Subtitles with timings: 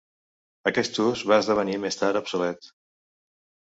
[0.71, 2.75] Aquest ús va esdevenir més tard obsolet.